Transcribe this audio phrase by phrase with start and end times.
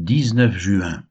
[0.00, 1.02] 19 juin.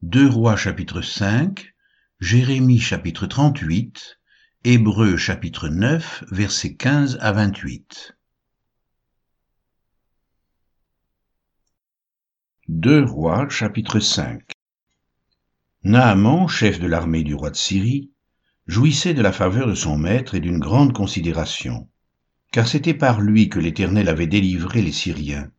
[0.00, 1.74] Deux Rois chapitre 5,
[2.18, 4.20] Jérémie chapitre 38,
[4.64, 8.16] Hébreux chapitre 9, versets 15 à 28.
[12.68, 14.50] Deux Rois chapitre 5
[15.84, 18.10] Naaman, chef de l'armée du roi de Syrie,
[18.66, 21.86] jouissait de la faveur de son maître et d'une grande considération,
[22.50, 25.52] car c'était par lui que l'Éternel avait délivré les Syriens.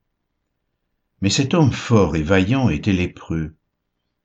[1.22, 3.56] Mais cet homme fort et vaillant était lépreux.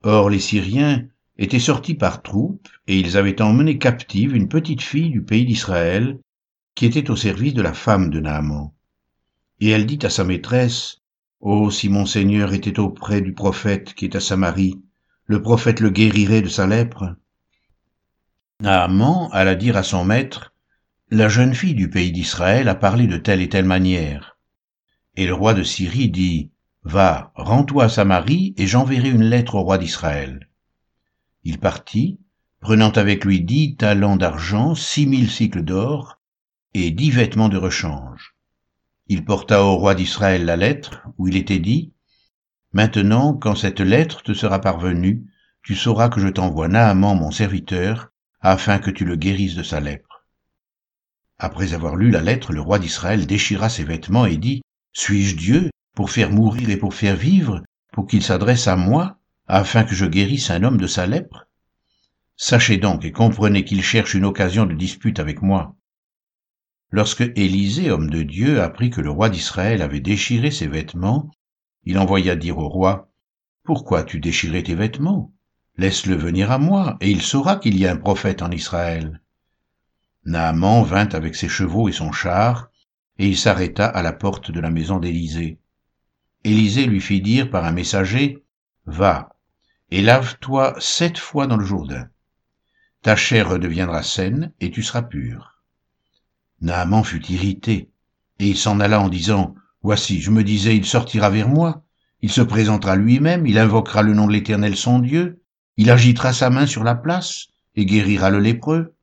[0.03, 1.07] Or les Syriens
[1.39, 6.19] étaient sortis par troupes, et ils avaient emmené captive une petite fille du pays d'Israël,
[6.75, 8.73] qui était au service de la femme de Naaman.
[9.61, 11.01] Et elle dit à sa maîtresse,
[11.41, 14.81] Oh, si mon Seigneur était auprès du prophète qui est à Samarie,
[15.27, 17.17] le prophète le guérirait de sa lèpre.
[18.61, 20.55] Naaman alla dire à son maître,
[21.11, 24.39] La jeune fille du pays d'Israël a parlé de telle et telle manière.
[25.17, 26.51] Et le roi de Syrie dit,
[26.85, 30.51] Va, rends-toi à Samarie, et j'enverrai une lettre au roi d'Israël.
[31.43, 32.21] Il partit,
[32.61, 36.21] prenant avec lui dix talents d'argent, six mille cycles d'or,
[36.75, 38.35] et dix vêtements de rechange.
[39.07, 41.93] Il porta au roi d'Israël la lettre, où il était dit,
[42.75, 45.25] Maintenant, quand cette lettre te sera parvenue,
[45.63, 49.81] tu sauras que je t'envoie Naaman mon serviteur, afin que tu le guérisses de sa
[49.81, 50.27] lèpre.
[51.39, 54.61] Après avoir lu la lettre, le roi d'Israël déchira ses vêtements et dit,
[54.93, 55.71] Suis-je Dieu?
[55.95, 60.07] Pour faire mourir et pour faire vivre, pour qu'il s'adresse à moi, afin que je
[60.07, 61.47] guérisse un homme de sa lèpre
[62.37, 65.77] Sachez donc et comprenez qu'il cherche une occasion de dispute avec moi.
[66.91, 71.31] Lorsque Élisée, homme de Dieu, apprit que le roi d'Israël avait déchiré ses vêtements,
[71.85, 73.11] il envoya dire au roi,
[73.63, 75.33] Pourquoi tu déchirais tes vêtements?
[75.77, 79.21] Laisse-le venir à moi, et il saura qu'il y a un prophète en Israël.
[80.25, 82.71] Naaman vint avec ses chevaux et son char,
[83.19, 85.59] et il s'arrêta à la porte de la maison d'Élisée.
[86.45, 88.45] Élisée lui fit dire par un messager,
[88.87, 89.37] Va,
[89.91, 92.09] et lave-toi sept fois dans le Jourdain.
[93.03, 95.63] Ta chair redeviendra saine, et tu seras pur.
[96.61, 97.91] Naaman fut irrité,
[98.39, 101.85] et il s'en alla en disant, Voici, je me disais, il sortira vers moi,
[102.23, 105.43] il se présentera lui-même, il invoquera le nom de l'Éternel son Dieu,
[105.77, 108.95] il agitera sa main sur la place, et guérira le lépreux.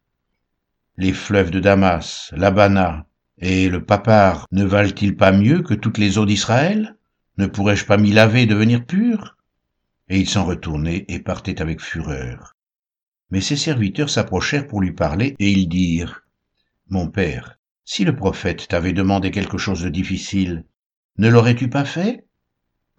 [0.98, 3.06] Les fleuves de Damas, l'Abana
[3.38, 6.98] et le Papar ne valent-ils pas mieux que toutes les eaux d'Israël?
[7.38, 9.38] Ne pourrais-je pas m'y laver et devenir pur?
[10.10, 12.56] Et il s'en retournait et partait avec fureur.
[13.30, 16.24] Mais ses serviteurs s'approchèrent pour lui parler, et ils dirent,
[16.90, 20.66] Mon père, si le prophète t'avait demandé quelque chose de difficile,
[21.18, 22.26] ne l'aurais-tu pas fait?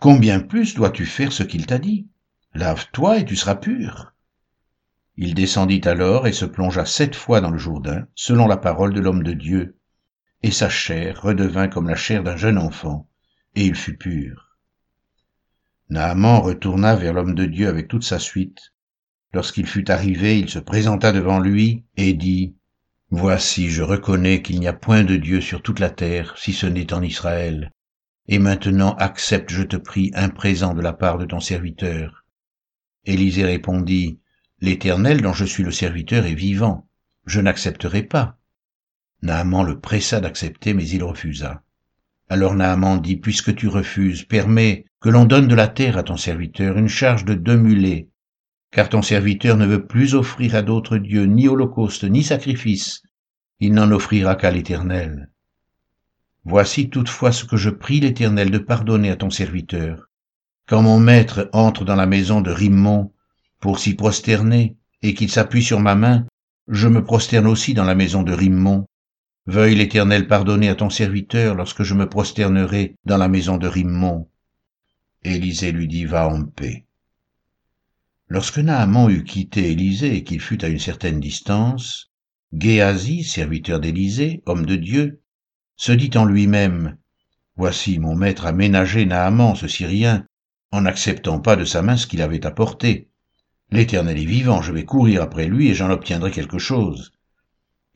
[0.00, 2.08] Combien plus dois-tu faire ce qu'il t'a dit?
[2.54, 4.12] Lave-toi et tu seras pur.
[5.16, 9.00] Il descendit alors et se plongea sept fois dans le Jourdain, selon la parole de
[9.00, 9.78] l'homme de Dieu,
[10.42, 13.08] et sa chair redevint comme la chair d'un jeune enfant,
[13.54, 14.58] et il fut pur.
[15.90, 18.72] Naaman retourna vers l'homme de Dieu avec toute sa suite.
[19.34, 22.56] Lorsqu'il fut arrivé, il se présenta devant lui et dit,
[23.10, 26.64] Voici, je reconnais qu'il n'y a point de Dieu sur toute la terre, si ce
[26.64, 27.70] n'est en Israël.
[28.26, 32.24] Et maintenant accepte, je te prie, un présent de la part de ton serviteur.
[33.04, 34.20] Élisée répondit,
[34.60, 36.88] L'Éternel dont je suis le serviteur est vivant.
[37.26, 38.38] Je n'accepterai pas.
[39.20, 41.62] Naaman le pressa d'accepter, mais il refusa.
[42.32, 46.16] Alors Naaman dit, Puisque tu refuses, permets que l'on donne de la terre à ton
[46.16, 48.08] serviteur, une charge de deux mulets,
[48.70, 53.02] car ton serviteur ne veut plus offrir à d'autres dieux ni holocauste ni sacrifice,
[53.60, 55.28] il n'en offrira qu'à l'Éternel.
[56.46, 60.08] Voici toutefois ce que je prie l'Éternel de pardonner à ton serviteur.
[60.66, 63.12] Quand mon maître entre dans la maison de Rimmon
[63.60, 66.24] pour s'y prosterner, et qu'il s'appuie sur ma main,
[66.66, 68.86] je me prosterne aussi dans la maison de Rimmon,
[69.46, 74.28] Veuille l'Éternel pardonner à ton serviteur lorsque je me prosternerai dans la maison de Rimmon.
[75.24, 76.86] Élisée lui dit, va en paix.
[78.28, 82.12] Lorsque Naaman eut quitté Élisée et qu'il fut à une certaine distance,
[82.52, 85.22] Géasi, serviteur d'Élisée, homme de Dieu,
[85.76, 86.96] se dit en lui-même,
[87.56, 90.24] Voici mon maître a ménagé Naaman, ce Syrien,
[90.70, 93.10] en n'acceptant pas de sa main ce qu'il avait apporté.
[93.72, 97.11] L'Éternel est vivant, je vais courir après lui et j'en obtiendrai quelque chose.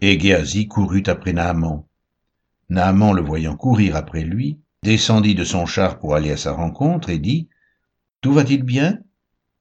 [0.01, 1.85] Et Géasi courut après Naaman.
[2.69, 7.09] Naaman, le voyant courir après lui, descendit de son char pour aller à sa rencontre
[7.09, 7.49] et dit,
[8.21, 8.99] Tout va-t-il bien?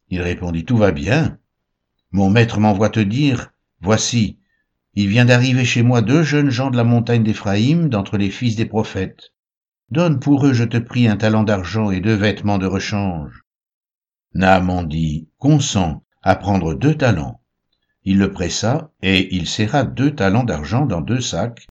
[0.10, 1.38] Il répondit, Tout va bien.
[2.12, 4.40] Mon maître m'envoie te dire, Voici,
[4.94, 8.56] il vient d'arriver chez moi deux jeunes gens de la montagne d'Éphraïm, d'entre les fils
[8.56, 9.32] des prophètes.
[9.90, 13.44] Donne pour eux, je te prie, un talent d'argent et deux vêtements de rechange.
[14.34, 17.40] Naaman dit, Consens à prendre deux talents
[18.06, 21.68] il le pressa, et il serra deux talents d'argent dans deux sacs,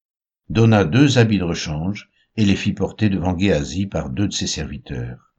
[0.50, 4.48] donna deux habits de rechange, et les fit porter devant Géasi par deux de ses
[4.48, 5.32] serviteurs.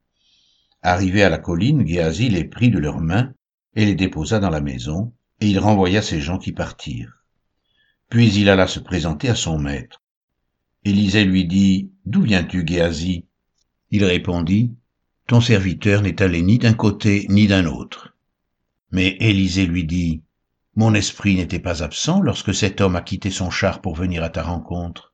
[0.82, 3.34] Arrivé à la colline, Géasi les prit de leurs mains
[3.76, 7.26] et les déposa dans la maison, et il renvoya ces gens qui partirent.
[8.10, 10.02] Puis il alla se présenter à son maître.
[10.86, 13.26] Élisée lui dit, D'où viens-tu, Géasi
[13.92, 14.74] Il répondit,
[15.28, 18.16] Ton serviteur n'est allé ni d'un côté ni d'un autre.
[18.92, 20.22] Mais Élisée lui dit,
[20.76, 24.30] Mon esprit n'était pas absent lorsque cet homme a quitté son char pour venir à
[24.30, 25.14] ta rencontre.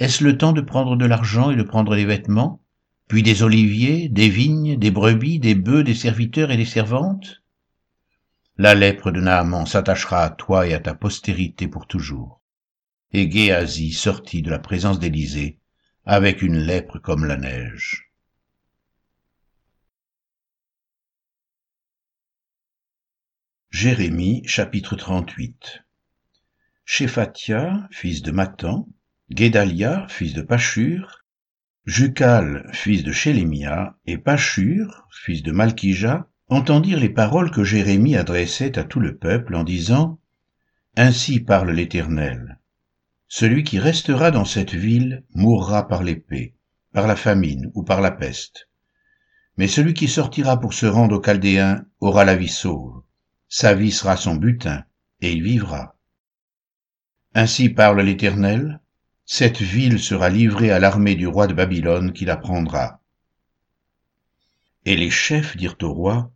[0.00, 2.62] Est-ce le temps de prendre de l'argent et de prendre des vêtements,
[3.06, 7.42] puis des oliviers, des vignes, des brebis, des bœufs, des serviteurs et des servantes?
[8.56, 12.40] La lèpre de Naaman s'attachera à toi et à ta postérité pour toujours.
[13.12, 15.60] Et Géasi sortit de la présence d'Élisée
[16.06, 18.07] avec une lèpre comme la neige.
[23.70, 25.84] Jérémie chapitre 38
[26.86, 28.88] Shéphatia, fils de Matan,
[29.30, 31.26] Guédalia, fils de Pachur,
[31.84, 38.78] Jucal, fils de Shélémia, et Pachur, fils de Malkija, entendirent les paroles que Jérémie adressait
[38.78, 40.18] à tout le peuple en disant
[40.96, 42.58] Ainsi parle l'Éternel.
[43.28, 46.54] Celui qui restera dans cette ville mourra par l'épée,
[46.94, 48.70] par la famine ou par la peste.
[49.58, 53.02] Mais celui qui sortira pour se rendre aux Chaldéens aura la vie sauve.
[53.48, 54.84] Sa vie sera son butin,
[55.20, 55.96] et il vivra.
[57.34, 58.80] Ainsi parle l'Éternel,
[59.24, 63.00] cette ville sera livrée à l'armée du roi de Babylone qui la prendra.
[64.84, 66.32] Et les chefs dirent au roi,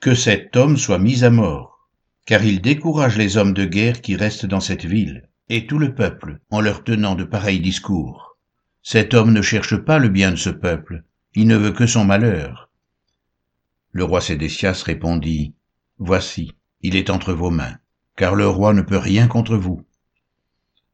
[0.00, 1.88] Que cet homme soit mis à mort,
[2.26, 5.94] car il décourage les hommes de guerre qui restent dans cette ville, et tout le
[5.94, 8.36] peuple, en leur tenant de pareils discours.
[8.82, 11.02] Cet homme ne cherche pas le bien de ce peuple,
[11.34, 12.70] il ne veut que son malheur.
[13.90, 15.55] Le roi Sédécias répondit,
[15.98, 16.52] Voici,
[16.82, 17.78] il est entre vos mains,
[18.16, 19.82] car le roi ne peut rien contre vous.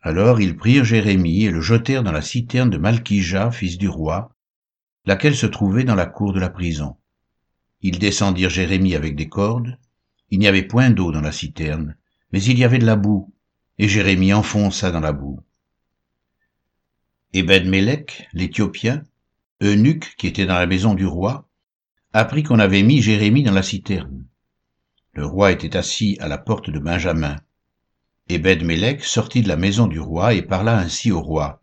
[0.01, 4.35] Alors ils prirent Jérémie et le jetèrent dans la citerne de Malkija, fils du roi,
[5.05, 6.97] laquelle se trouvait dans la cour de la prison.
[7.81, 9.77] Ils descendirent Jérémie avec des cordes.
[10.31, 11.97] Il n'y avait point d'eau dans la citerne,
[12.33, 13.33] mais il y avait de la boue,
[13.79, 15.41] et Jérémie enfonça dans la boue.
[17.33, 19.03] Ebed-Mélec, l'Éthiopien,
[19.63, 21.49] eunuque qui était dans la maison du roi,
[22.13, 24.27] apprit qu'on avait mis Jérémie dans la citerne.
[25.15, 27.37] Le roi était assis à la porte de Benjamin.
[28.31, 31.63] Ebed-Mélec sortit de la maison du roi et parla ainsi au roi.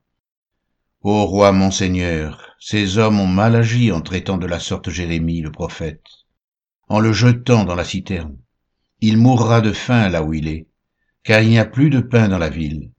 [1.01, 5.41] Ô roi mon seigneur, ces hommes ont mal agi en traitant de la sorte Jérémie
[5.41, 6.05] le prophète,
[6.89, 8.37] en le jetant dans la citerne.
[9.01, 10.67] Il mourra de faim là où il est,
[11.23, 12.91] car il n'y a plus de pain dans la ville.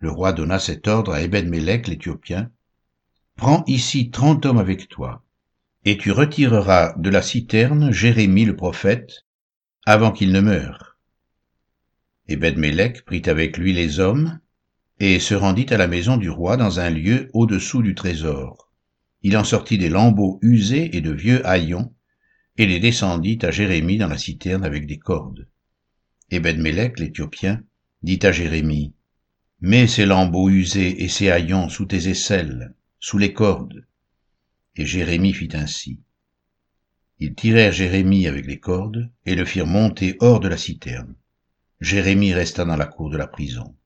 [0.00, 2.50] Le roi donna cet ordre à Ebed-Mélec l'Éthiopien.
[3.36, 5.22] Prends ici trente hommes avec toi,
[5.84, 9.24] et tu retireras de la citerne Jérémie le prophète,
[9.84, 10.96] avant qu'il ne meure
[12.28, 14.38] Ebed-Mélec prit avec lui les hommes
[15.00, 18.70] et se rendit à la maison du roi dans un lieu au-dessous du trésor.
[19.22, 21.92] Il en sortit des lambeaux usés et de vieux haillons
[22.58, 25.48] et les descendit à Jérémie dans la citerne avec des cordes.
[26.30, 27.64] Ebed-Mélec, l'Éthiopien,
[28.04, 28.94] dit à Jérémie,
[29.60, 33.84] Mets ces lambeaux usés et ces haillons sous tes aisselles, sous les cordes.
[34.76, 36.00] Et Jérémie fit ainsi.
[37.24, 41.14] Ils tirèrent Jérémie avec les cordes et le firent monter hors de la citerne.
[41.80, 43.76] Jérémie resta dans la cour de la prison.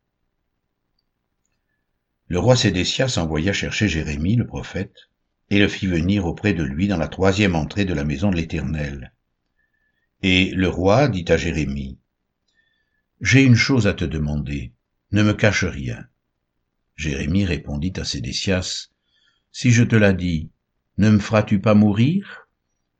[2.28, 5.10] Le roi Sédécias envoya chercher Jérémie, le prophète,
[5.50, 8.36] et le fit venir auprès de lui dans la troisième entrée de la maison de
[8.36, 9.12] l'Éternel.
[10.22, 11.98] Et le roi dit à Jérémie,
[13.20, 14.72] J'ai une chose à te demander,
[15.12, 16.08] ne me cache rien.
[16.94, 18.88] Jérémie répondit à Sédécias,
[19.52, 20.48] Si je te la dis,
[20.96, 22.45] ne me feras-tu pas mourir?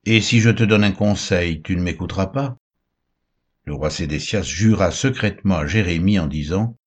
[0.07, 2.57] Et si je te donne un conseil, tu ne m'écouteras pas
[3.67, 6.79] le roi Sédécias jura secrètement à Jérémie en disant,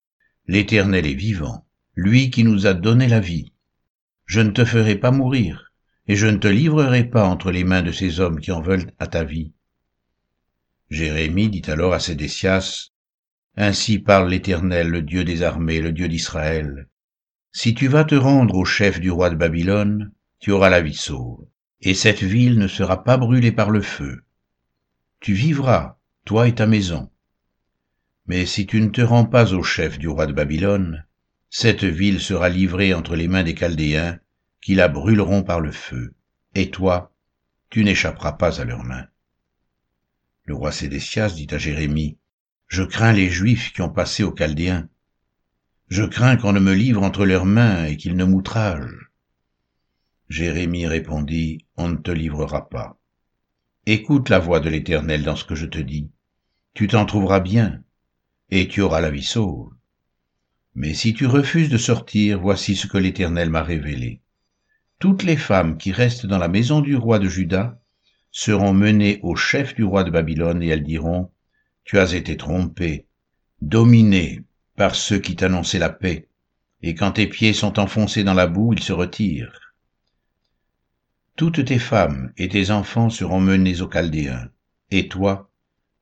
[0.48, 3.52] L'Éternel est vivant, lui qui nous a donné la vie.
[4.26, 5.74] Je ne te ferai pas mourir,
[6.08, 8.94] et je ne te livrerai pas entre les mains de ces hommes qui en veulent
[8.98, 9.52] à ta vie.
[10.90, 12.92] Jérémie dit alors à Sédécias,
[13.58, 16.88] Ainsi parle l'Éternel, le Dieu des armées, le Dieu d'Israël.
[17.52, 20.96] Si tu vas te rendre au chef du roi de Babylone, tu auras la vie
[20.96, 21.46] sauve,
[21.81, 24.24] et cette ville ne sera pas brûlée par le feu.
[25.19, 27.09] Tu vivras, toi et ta maison.
[28.27, 31.05] Mais si tu ne te rends pas au chef du roi de Babylone,
[31.50, 34.19] cette ville sera livrée entre les mains des Chaldéens,
[34.62, 36.13] qui la brûleront par le feu,
[36.53, 37.13] et toi,
[37.69, 39.07] tu n'échapperas pas à leurs mains.
[40.43, 42.17] Le roi Sédécias dit à Jérémie,
[42.67, 44.88] Je crains les Juifs qui ont passé aux Chaldéens.
[45.88, 49.09] Je crains qu'on ne me livre entre leurs mains et qu'ils ne m'outragent.
[50.29, 52.98] Jérémie répondit, On ne te livrera pas.
[53.86, 56.09] Écoute la voix de l'Éternel dans ce que je te dis
[56.79, 57.83] tu t'en trouveras bien,
[58.51, 59.74] et tu auras la vie sauve.
[60.75, 64.21] Mais si tu refuses de sortir, voici ce que l'Éternel m'a révélé.
[64.98, 67.81] toutes les femmes qui restent dans la maison du roi de Juda
[68.31, 71.31] seront menées au chef du roi de Babylone et elles diront,
[71.83, 73.07] Tu as été trompé,
[73.62, 74.43] dominé
[74.77, 76.29] par ceux qui t'annonçaient la paix,
[76.81, 79.69] et quand tes pieds sont enfoncés dans la boue, ils se retirent.
[81.39, 84.50] Toutes tes femmes et tes enfants seront menés aux Chaldéens,
[84.91, 85.50] et toi,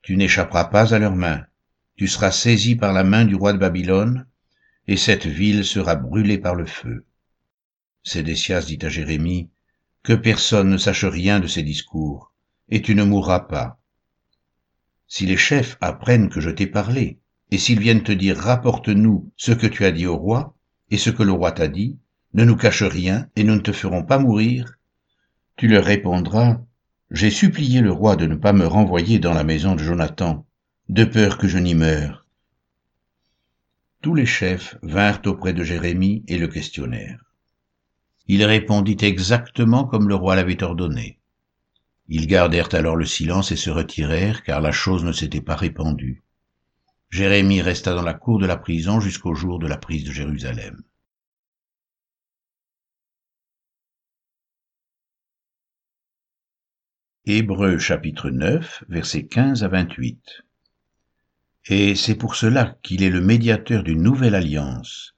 [0.02, 1.46] tu n'échapperas pas à leurs mains,
[1.94, 4.26] tu seras saisi par la main du roi de Babylone,
[4.88, 7.06] et cette ville sera brûlée par le feu.
[8.02, 9.48] Sédécias dit à Jérémie,
[10.02, 12.34] Que personne ne sache rien de ces discours,
[12.68, 13.78] et tu ne mourras pas.
[15.06, 17.20] Si les chefs apprennent que je t'ai parlé,
[17.52, 20.56] et s'ils viennent te dire Rapporte-nous ce que tu as dit au roi,
[20.90, 21.96] et ce que le roi t'a dit,
[22.34, 24.77] ne nous cache rien, et nous ne te ferons pas mourir,
[25.58, 26.60] tu leur répondras,
[27.10, 30.46] J'ai supplié le roi de ne pas me renvoyer dans la maison de Jonathan,
[30.88, 32.24] de peur que je n'y meure.
[34.00, 37.24] Tous les chefs vinrent auprès de Jérémie et le questionnèrent.
[38.28, 41.18] Il répondit exactement comme le roi l'avait ordonné.
[42.08, 46.22] Ils gardèrent alors le silence et se retirèrent, car la chose ne s'était pas répandue.
[47.10, 50.84] Jérémie resta dans la cour de la prison jusqu'au jour de la prise de Jérusalem.
[57.30, 60.18] Hébreux chapitre 9, versets 15 à 28
[61.68, 65.14] et c'est pour cela qu'il est le médiateur d'une nouvelle alliance,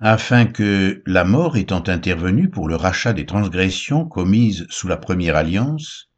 [0.00, 5.36] afin que, la mort étant intervenue pour le rachat des transgressions commises sous la première
[5.36, 6.08] alliance,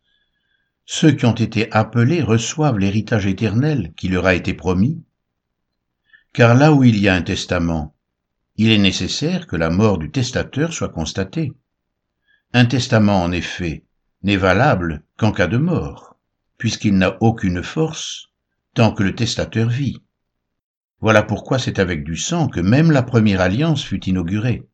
[0.85, 5.03] ceux qui ont été appelés reçoivent l'héritage éternel qui leur a été promis.
[6.33, 7.97] Car là où il y a un testament,
[8.55, 11.53] il est nécessaire que la mort du testateur soit constatée.
[12.53, 13.86] Un testament, en effet,
[14.27, 16.17] n'est valable qu'en cas de mort,
[16.59, 18.33] puisqu'il n'a aucune force
[18.75, 20.03] tant que le testateur vit.
[21.01, 24.67] Voilà pourquoi c'est avec du sang que même la première alliance fut inaugurée.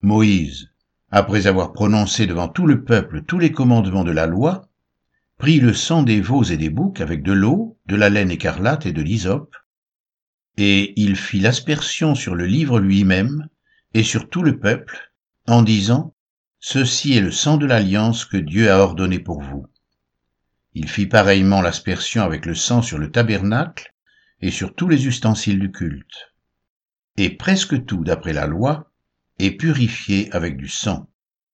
[0.00, 0.70] Moïse,
[1.10, 4.70] après avoir prononcé devant tout le peuple tous les commandements de la loi,
[5.36, 8.86] prit le sang des veaux et des boucs avec de l'eau, de la laine écarlate
[8.86, 9.54] et de l'hysope,
[10.56, 13.48] et il fit l'aspersion sur le livre lui-même
[13.92, 15.12] et sur tout le peuple,
[15.46, 16.14] en disant,
[16.62, 19.66] Ceci est le sang de l'alliance que Dieu a ordonné pour vous.
[20.74, 23.94] Il fit pareillement l'aspersion avec le sang sur le tabernacle
[24.42, 26.34] et sur tous les ustensiles du culte.
[27.16, 28.92] Et presque tout, d'après la loi,
[29.38, 31.08] est purifié avec du sang.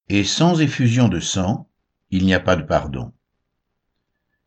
[0.09, 1.69] Et sans effusion de sang,
[2.11, 3.13] il n'y a pas de pardon.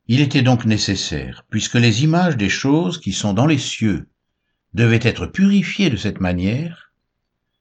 [0.09, 4.11] Il était donc nécessaire, puisque les images des choses qui sont dans les cieux
[4.75, 6.93] devaient être purifiées de cette manière,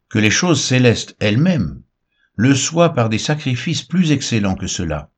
[0.10, 1.82] que les choses célestes elles-mêmes
[2.39, 5.10] le soient par des sacrifices plus excellents que cela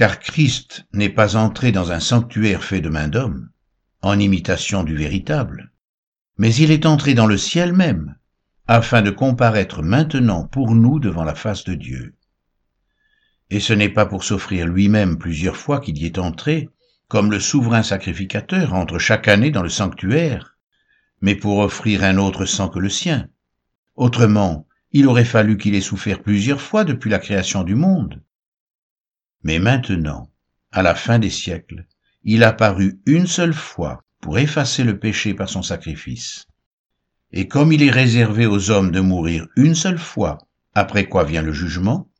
[0.00, 3.50] car Christ n'est pas entré dans un sanctuaire fait de main d'homme,
[4.00, 5.72] en imitation du véritable,
[6.38, 8.16] mais il est entré dans le ciel même,
[8.66, 12.14] afin de comparaître maintenant pour nous devant la face de Dieu.
[13.50, 16.70] Et ce n'est pas pour s'offrir lui-même plusieurs fois qu'il y est entré,
[17.08, 20.56] comme le souverain sacrificateur entre chaque année dans le sanctuaire,
[21.20, 23.28] mais pour offrir un autre sang que le sien.
[23.96, 28.22] Autrement, il aurait fallu qu'il ait souffert plusieurs fois depuis la création du monde.
[29.42, 30.30] Mais maintenant,
[30.72, 31.86] à la fin des siècles,
[32.22, 36.46] il apparut une seule fois pour effacer le péché par son sacrifice.
[37.32, 40.38] Et comme il est réservé aux hommes de mourir une seule fois,
[40.74, 42.10] après quoi vient le jugement,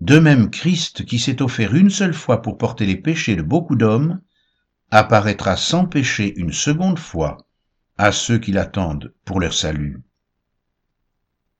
[0.00, 3.76] de même Christ, qui s'est offert une seule fois pour porter les péchés de beaucoup
[3.76, 4.20] d'hommes,
[4.90, 7.36] apparaîtra sans péché une seconde fois
[7.98, 10.00] à ceux qui l'attendent pour leur salut.